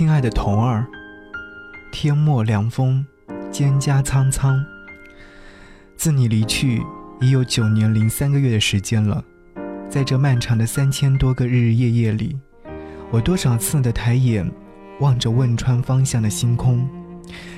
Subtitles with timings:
[0.00, 0.86] 亲爱的童儿，
[1.92, 3.04] 天末凉风，
[3.52, 4.64] 蒹葭苍苍。
[5.94, 6.82] 自你离去
[7.20, 9.22] 已有九年零三个月的时间了，
[9.90, 12.34] 在这漫长的三千多个日日夜夜里，
[13.10, 14.50] 我多少次的抬眼
[15.00, 16.88] 望着汶川方向的星空，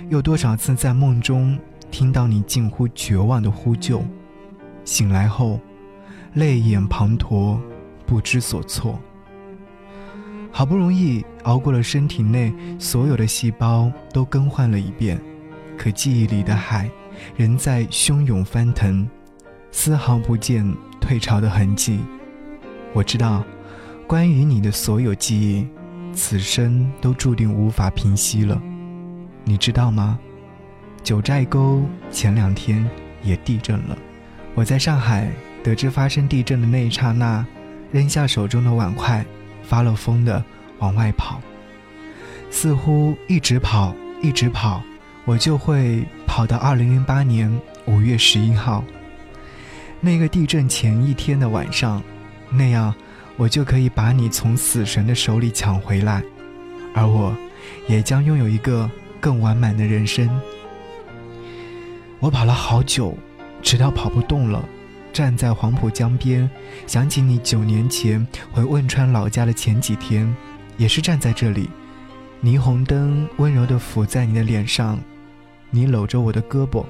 [0.08, 1.56] 又多少次在梦中
[1.92, 4.04] 听到你近乎绝望的呼救，
[4.84, 5.60] 醒来后，
[6.34, 7.56] 泪眼滂沱，
[8.04, 8.98] 不知所措。
[10.54, 15.18] 好不容易熬过了身体内所有的细胞都更换了一遍，
[15.78, 16.88] 可记忆里的海
[17.34, 19.08] 仍在汹涌翻腾，
[19.70, 20.70] 丝毫不见
[21.00, 22.00] 退潮的痕迹。
[22.92, 23.42] 我知道，
[24.06, 25.66] 关于你的所有记忆，
[26.12, 28.60] 此生都注定无法平息了。
[29.44, 30.18] 你知道吗？
[31.02, 32.86] 九寨沟前两天
[33.22, 33.96] 也地震了。
[34.54, 35.32] 我在上海
[35.64, 37.44] 得知发生地震的那一刹那，
[37.90, 39.24] 扔下手中的碗筷。
[39.62, 40.42] 发了疯的
[40.78, 41.40] 往外跑，
[42.50, 44.82] 似乎一直跑，一直跑，
[45.24, 47.50] 我就会跑到二零零八年
[47.86, 48.84] 五月十一号，
[50.00, 52.02] 那个地震前一天的晚上，
[52.50, 52.94] 那样
[53.36, 56.22] 我就可以把你从死神的手里抢回来，
[56.94, 57.34] 而我，
[57.88, 58.90] 也将拥有一个
[59.20, 60.28] 更完满的人生。
[62.18, 63.16] 我跑了好久，
[63.62, 64.64] 直到跑不动了。
[65.12, 66.48] 站在黄浦江边，
[66.86, 70.34] 想起你九年前回汶川老家的前几天，
[70.76, 71.68] 也是站在这里，
[72.42, 74.98] 霓虹灯温柔地抚在你的脸上，
[75.70, 76.84] 你搂着我的胳膊，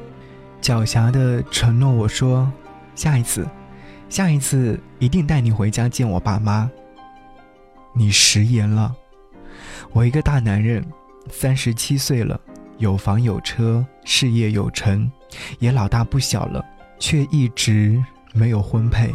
[0.60, 2.50] 狡黠地承诺我说
[2.94, 3.46] ：“下一次，
[4.08, 6.70] 下一次一定带你回家见我爸妈。”
[7.94, 8.94] 你食言了。
[9.92, 10.82] 我一个大男人，
[11.28, 12.40] 三十七岁了，
[12.78, 15.10] 有房有车，事业有成，
[15.58, 16.64] 也老大不小了。
[17.02, 18.00] 却一直
[18.32, 19.12] 没有婚配，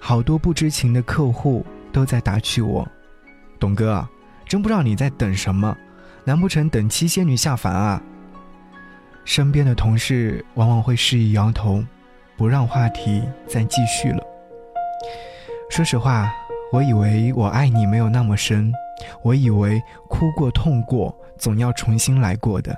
[0.00, 2.88] 好多不知情的客户都在打趣我
[3.60, 4.08] ：“董哥，
[4.46, 5.76] 真不知道你在等什么？
[6.24, 8.02] 难不成等七仙女下凡啊？”
[9.26, 11.84] 身边的同事往往会示意摇头，
[12.38, 14.24] 不让话题再继续了。
[15.68, 16.32] 说实话，
[16.72, 18.72] 我以为我爱你没有那么深，
[19.22, 19.78] 我以为
[20.08, 22.74] 哭过痛过总要重新来过的，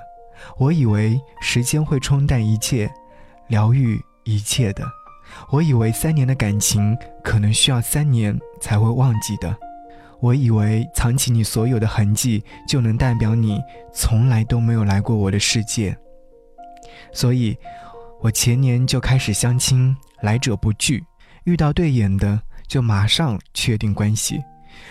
[0.57, 2.91] 我以为时间会冲淡一切。
[3.47, 4.85] 疗愈一切的，
[5.49, 9.55] 我以为三年的感情可能需要三年才会忘记的，
[10.19, 13.59] 我以为藏起你所有的痕迹就能代表你
[13.93, 15.95] 从来都没有来过我的世界，
[17.11, 17.57] 所以，
[18.21, 21.03] 我前年就开始相亲，来者不拒，
[21.43, 24.41] 遇到对眼的就马上确定关系，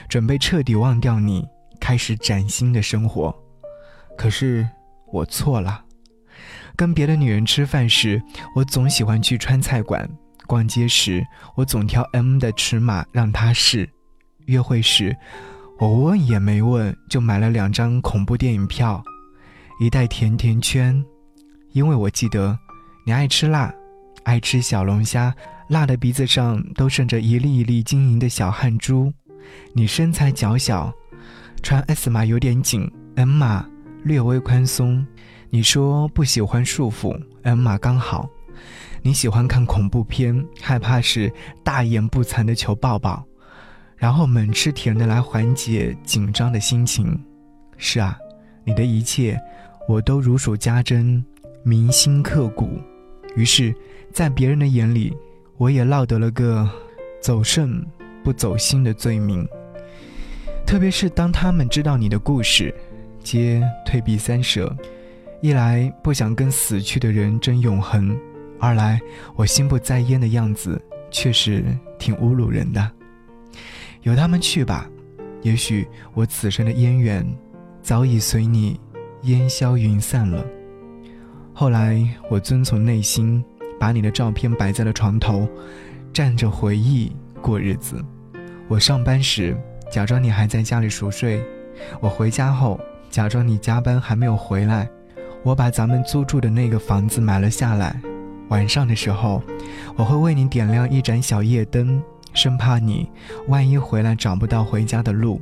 [0.08, 1.48] 准备彻底忘掉你，
[1.80, 3.34] 开始崭新的生活，
[4.16, 4.68] 可是
[5.10, 5.84] 我错了。
[6.76, 8.22] 跟别的女人吃饭时，
[8.54, 10.06] 我总喜欢去川菜馆；
[10.46, 11.24] 逛街时，
[11.54, 13.86] 我总挑 M 的尺码让她试；
[14.46, 15.16] 约会时，
[15.78, 19.02] 我问也没问就买了两张恐怖电影票，
[19.80, 21.04] 一袋甜甜圈，
[21.72, 22.58] 因为我记得
[23.04, 23.72] 你爱吃辣，
[24.24, 25.34] 爱吃小龙虾，
[25.68, 29.12] 辣的鼻子上都渗着一粒一粒晶莹的小汗珠。
[29.74, 30.92] 你身材较小，
[31.62, 33.68] 穿 S 码有点紧，M 码
[34.04, 35.04] 略微宽松。
[35.54, 38.26] 你说不喜欢束缚，M 码刚好。
[39.02, 41.30] 你喜欢看恐怖片，害怕是
[41.62, 43.22] 大言不惭的求抱抱，
[43.94, 47.22] 然后猛吃甜的来缓解紧张的心情。
[47.76, 48.18] 是啊，
[48.64, 49.38] 你的一切
[49.86, 51.22] 我都如数家珍，
[51.62, 52.80] 铭心刻骨。
[53.36, 53.74] 于是，
[54.10, 55.14] 在别人的眼里，
[55.58, 56.66] 我也落得了个
[57.20, 57.84] 走肾
[58.24, 59.46] 不走心的罪名。
[60.64, 62.74] 特别是当他们知道你的故事，
[63.22, 64.74] 皆退避三舍。
[65.42, 68.16] 一来不想跟死去的人争永恒，
[68.60, 69.00] 二来
[69.34, 70.80] 我心不在焉的样子
[71.10, 71.64] 确实
[71.98, 72.88] 挺侮辱人的。
[74.02, 74.88] 由他们去吧，
[75.42, 77.26] 也许我此生的姻缘
[77.82, 78.78] 早已随你
[79.22, 80.46] 烟消云散了。
[81.52, 83.44] 后来我遵从内心，
[83.80, 85.48] 把你的照片摆在了床头，
[86.12, 87.10] 站着回忆
[87.40, 88.00] 过日子。
[88.68, 89.56] 我上班时
[89.90, 91.44] 假装你还在家里熟睡，
[92.00, 94.88] 我回家后假装你加班还没有回来。
[95.44, 98.00] 我把咱们租住的那个房子买了下来。
[98.48, 99.42] 晚上的时候，
[99.96, 102.02] 我会为你点亮一盏小夜灯，
[102.34, 103.10] 生怕你
[103.48, 105.40] 万一回来找不到回家的路。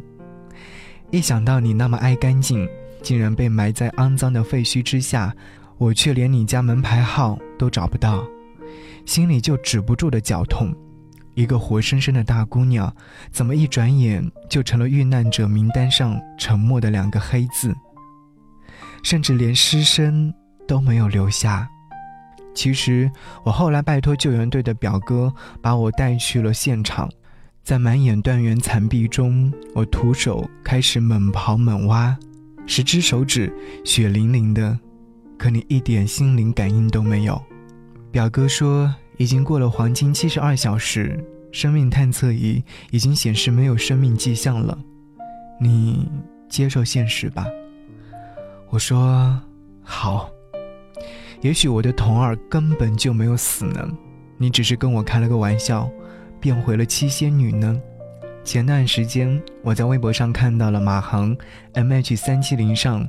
[1.10, 2.68] 一想到你那么爱干净，
[3.02, 5.34] 竟然被埋在肮脏的废墟之下，
[5.76, 8.24] 我却连你家门牌号都找不到，
[9.04, 10.72] 心里就止不住的绞痛。
[11.34, 12.94] 一个活生生的大姑娘，
[13.32, 17.74] 怎么一转眼就成了遇难者名单上沉默的两个黑字？
[19.02, 20.32] 甚至连尸身
[20.66, 21.68] 都没有留下。
[22.54, 23.10] 其实
[23.44, 25.32] 我后来拜托救援队的表哥
[25.62, 27.08] 把我带去了现场，
[27.62, 32.16] 在满眼断垣残壁中，我徒手开始猛刨猛挖，
[32.66, 33.52] 十只手指
[33.84, 34.78] 血淋淋的，
[35.38, 37.40] 可你一点心灵感应都没有。
[38.10, 44.76] 表哥说，已经过了黄金七十二小时，生命探测仪已经显示没有生命迹象了。
[45.60, 46.10] 你
[46.48, 47.46] 接受现实吧。
[48.70, 49.36] 我说
[49.82, 50.30] 好。
[51.40, 53.90] 也许我的童儿根本就没有死呢，
[54.38, 55.90] 你只是跟我开了个玩笑，
[56.38, 57.80] 变回了七仙女呢。
[58.44, 61.36] 前段时间，我在微博上看到了马航
[61.74, 63.08] MH 三七零上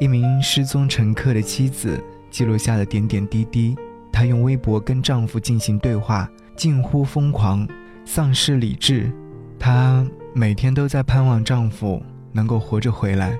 [0.00, 3.76] 一名失踪乘客的妻子记录下的点点滴滴。
[4.10, 6.26] 她用微博跟丈夫进行对话，
[6.56, 7.68] 近乎疯狂，
[8.06, 9.12] 丧失理智。
[9.58, 10.02] 她
[10.32, 12.02] 每天都在盼望丈夫
[12.32, 13.38] 能够活着回来，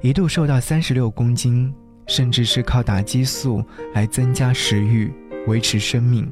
[0.00, 1.72] 一度瘦到三十六公斤。
[2.08, 3.62] 甚至是靠打激素
[3.92, 5.12] 来增加食欲、
[5.46, 6.26] 维持生命。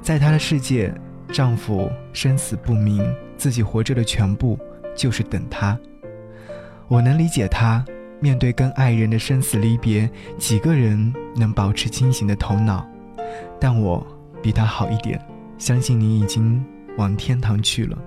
[0.00, 0.94] 在她的世界，
[1.32, 3.04] 丈夫生死不明，
[3.36, 4.56] 自己活着的全部
[4.94, 5.76] 就是等他。
[6.86, 7.84] 我能理解她
[8.20, 10.08] 面对跟爱人的生死离别，
[10.38, 12.86] 几个人能保持清醒的头脑？
[13.60, 14.06] 但我
[14.40, 15.20] 比她好一点，
[15.58, 16.64] 相信你已经
[16.96, 17.98] 往天堂去了。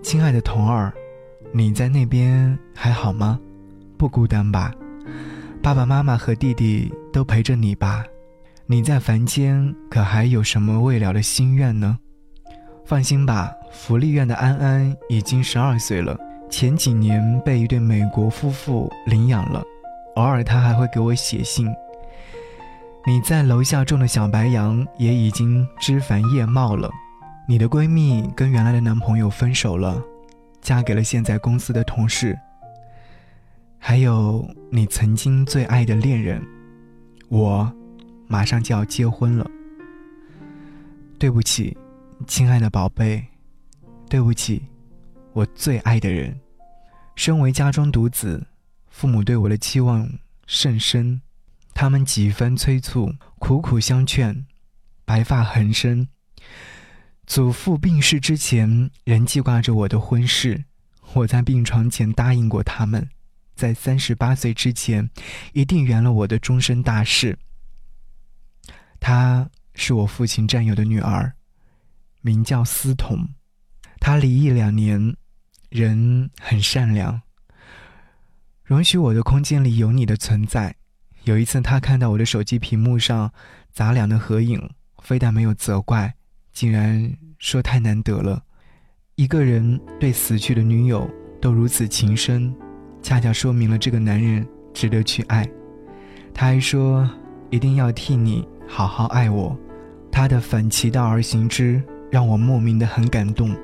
[0.00, 0.90] 亲爱的童儿，
[1.52, 3.38] 你在那边还好吗？
[3.98, 4.72] 不孤单吧？
[5.60, 8.04] 爸爸妈妈和弟弟都陪着你吧，
[8.66, 11.98] 你在凡间可还有什么未了的心愿呢？
[12.84, 16.16] 放心吧，福利院的安安已经十二岁了，
[16.48, 19.62] 前几年被一对美国夫妇领养了，
[20.14, 21.68] 偶尔他还会给我写信。
[23.06, 26.90] 你在楼下种的小白杨也已经枝繁叶茂了，
[27.48, 30.00] 你的闺蜜跟原来的男朋友分手了，
[30.60, 32.38] 嫁给了现在公司的同事。
[33.78, 36.46] 还有你曾经最爱的恋人，
[37.28, 37.72] 我
[38.26, 39.50] 马上就要结婚了。
[41.18, 41.76] 对不起，
[42.26, 43.24] 亲爱的宝贝，
[44.08, 44.62] 对不起，
[45.32, 46.38] 我最爱的人。
[47.16, 48.46] 身为家中独子，
[48.88, 50.08] 父母对我的期望
[50.46, 51.20] 甚深，
[51.74, 54.46] 他们几番催促，苦苦相劝，
[55.04, 56.06] 白发横生。
[57.30, 60.64] 祖父病逝之前，仍记挂着我的婚事。
[61.12, 63.08] 我在病床前答应过他们。
[63.54, 65.08] 在三十八岁之前，
[65.52, 67.38] 一定圆了我的终身大事。
[68.98, 71.32] 她是我父亲战友的女儿，
[72.20, 73.28] 名叫思彤。
[74.00, 75.14] 她离异两年，
[75.68, 77.22] 人很善良。
[78.64, 80.74] 容许我的空间里有你的存在。
[81.22, 83.32] 有一次，她看到我的手机屏幕上
[83.72, 84.68] 咱俩的合影，
[84.98, 86.12] 非但没有责怪，
[86.52, 88.42] 竟然说太难得了。
[89.16, 91.08] 一个人对死去的女友
[91.40, 92.54] 都如此情深。
[93.02, 95.48] 恰恰说明了这个男人值得去爱。
[96.34, 97.08] 他还说
[97.50, 99.58] 一定要替你好好爱我。
[100.12, 103.56] 他的反其道而行之让我莫名的很感动。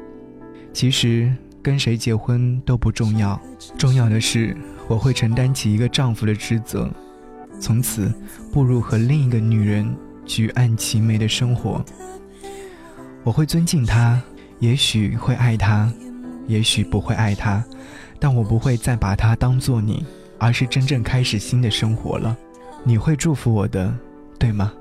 [0.72, 3.40] 其实跟谁结婚都不重要，
[3.76, 4.56] 重要的是
[4.88, 6.90] 我会承担起一个丈夫的职责，
[7.60, 8.12] 从此
[8.52, 9.94] 步入和另一个女人
[10.24, 11.84] 举案齐眉的生活。
[13.26, 14.23] 我会尊敬他，
[14.61, 15.93] 也许会爱他，
[16.46, 17.62] 也许不会爱他。
[18.20, 20.06] 但我不会再把他当做你，
[20.38, 22.37] 而是真正开始新的生活了。
[22.84, 23.93] 你会祝福我的，
[24.38, 24.73] 对吗？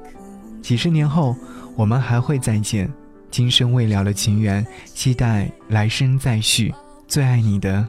[0.62, 1.36] 几十年后，
[1.75, 2.88] 我们还会再见，
[3.31, 6.71] 今生未了的情缘，期待来生再续。
[7.07, 7.88] 最爱你的，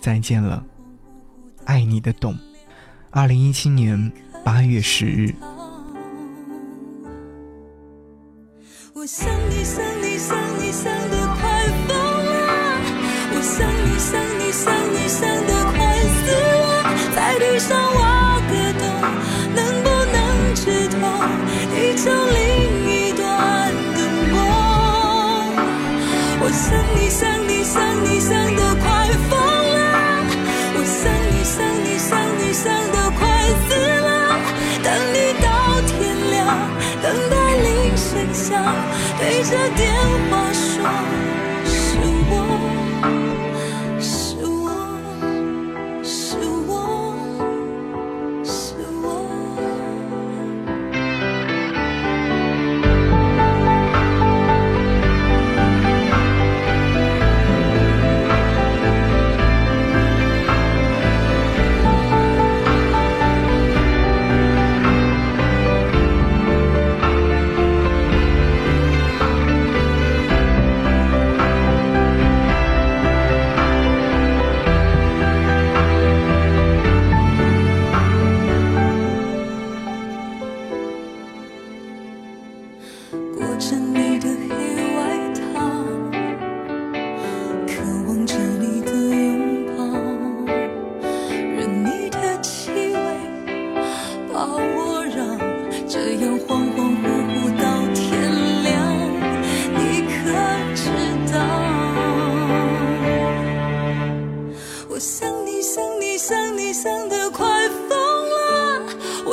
[0.00, 0.62] 再见了，
[1.64, 2.38] 爱你的懂。
[3.10, 4.12] 二零一七年
[4.44, 5.34] 八月十日。
[9.06, 12.34] 我想你，想你，想你，想得快疯了。
[13.30, 14.50] 我想你，想你。
[14.50, 15.78] 想你想得快
[16.10, 18.82] 死了，在地上挖个洞，
[19.54, 20.16] 能不能
[20.56, 20.98] 直通
[21.72, 22.10] 地球
[39.50, 40.25] 着电话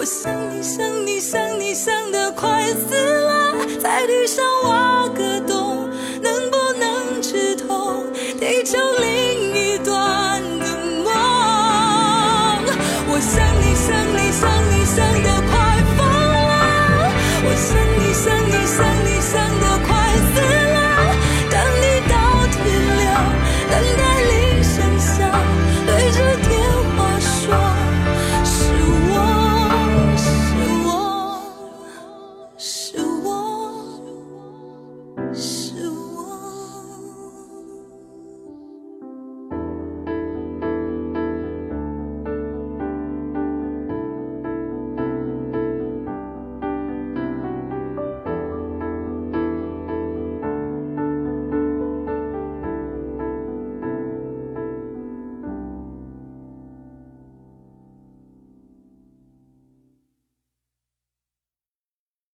[0.03, 0.42] 我